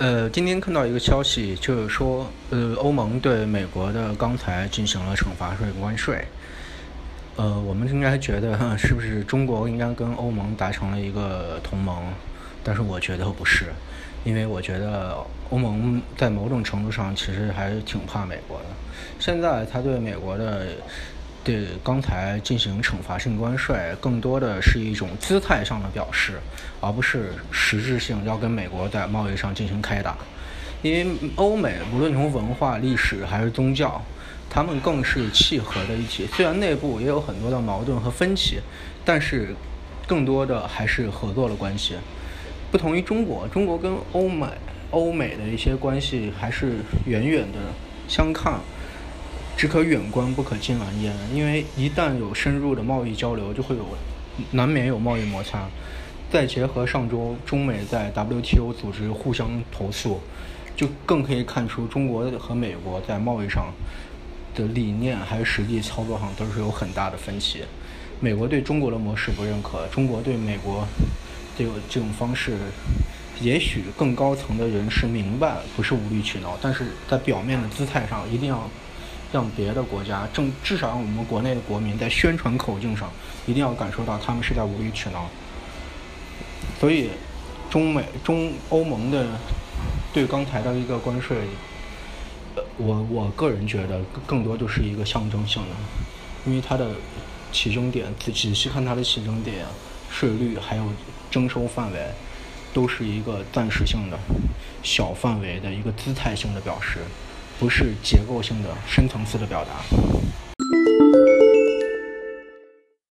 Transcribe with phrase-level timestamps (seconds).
[0.00, 6.24] 呃，今天看到一个消息，就是说，呃，欧盟对美国的钢材进行了惩罚税关税。
[7.36, 12.02] 呃，我们应该觉得，是不是中国应该跟欧盟达成了一个同盟？
[12.64, 13.66] 但是我觉得不是，
[14.24, 15.18] 因为我觉得
[15.50, 18.64] 欧盟在某种程度上其实还是挺怕美国的。
[19.18, 20.68] 现在他对美国的。
[21.42, 26.38] 对刚才进行惩罚性关税，更多的是一种姿态上的表示，
[26.80, 30.16] 而不是实质性要跟美国在贸易上进行开打。
[30.82, 31.06] 因为
[31.36, 34.02] 欧美无论从文化、历史还是宗教，
[34.48, 36.26] 他们更是契合的一起。
[36.26, 38.60] 虽然内部也有很多的矛盾和分歧，
[39.04, 39.54] 但是
[40.06, 41.94] 更多的还是合作的关系。
[42.70, 44.46] 不同于中国，中国跟欧美、
[44.90, 46.76] 欧美的一些关系还是
[47.06, 47.58] 远远的
[48.08, 48.60] 相抗。
[49.56, 51.14] 只可远观，不可近而焉。
[51.34, 53.84] 因为一旦有深入的贸易交流，就会有
[54.52, 55.68] 难免有贸易摩擦。
[56.30, 60.20] 再结合上周中美在 WTO 组织互相投诉，
[60.76, 63.66] 就更可以看出中国和美国在贸易上
[64.54, 67.64] 的理念还是实际操作上都是有很大的分歧。
[68.20, 70.86] 美国对中国的模式不认可，中国对美国
[71.58, 72.56] 这个这种方式，
[73.40, 78.70] 也许更高层的人是明白不是无理取闹，但是在表面的姿态上一定要。
[79.32, 83.10] 让别的国家，正至少我们国内的国民在宣传口径上，
[83.46, 85.28] 一定要感受到他们是在无理取闹。
[86.80, 87.10] 所以，
[87.70, 89.26] 中美中欧盟的
[90.12, 91.36] 对钢材的一个关税，
[92.76, 95.76] 我我个人觉得更多就是一个象征性的，
[96.46, 96.90] 因为它的
[97.52, 99.66] 起征点仔细看它的起征点、
[100.10, 100.84] 税率还有
[101.30, 101.98] 征收范围，
[102.72, 104.18] 都是一个暂时性的、
[104.82, 106.98] 小范围的一个姿态性的表示。
[107.60, 110.49] 不是结构性的、深层次的表达。